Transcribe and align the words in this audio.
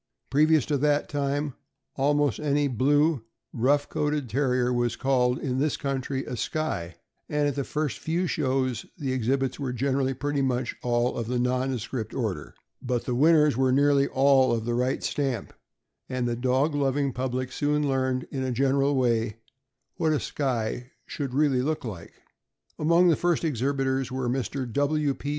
Previous 0.31 0.65
to 0.65 0.77
that 0.79 1.09
time, 1.09 1.53
almost 1.95 2.39
any 2.39 2.67
blue, 2.67 3.23
rough 3.53 3.87
coated 3.87 4.27
Terrier 4.31 4.73
was 4.73 4.95
called, 4.95 5.37
in 5.37 5.59
this 5.59 5.77
country, 5.77 6.25
a 6.25 6.35
Skye, 6.35 6.95
and 7.29 7.47
at 7.47 7.53
the 7.53 7.63
first 7.63 7.99
few 7.99 8.25
shows 8.25 8.87
the 8.97 9.13
exhibits 9.13 9.59
were 9.59 9.71
generally 9.71 10.15
pretty 10.15 10.41
much 10.41 10.75
all 10.81 11.15
of 11.17 11.27
the 11.27 11.37
nondescript 11.37 12.15
order; 12.15 12.55
but 12.81 13.05
the 13.05 13.13
winners 13.13 13.55
were 13.55 13.71
nearly 13.71 14.07
all 14.07 14.51
of 14.51 14.65
the 14.65 14.73
right 14.73 15.03
stamp, 15.03 15.53
and 16.09 16.27
the 16.27 16.35
dog 16.35 16.73
loving 16.73 17.13
public 17.13 17.51
soon 17.51 17.87
learned, 17.87 18.27
in 18.31 18.41
a 18.41 18.51
general 18.51 18.95
way, 18.95 19.35
what 19.97 20.13
a 20.13 20.19
Skye 20.19 20.93
should 21.05 21.35
really 21.35 21.61
look 21.61 21.85
like. 21.85 22.13
Among 22.79 23.07
the 23.09 23.15
first 23.15 23.43
exhibitors 23.43 24.11
were 24.11 24.27
Mr. 24.27 24.65
W. 24.73 25.13
P. 25.13 25.29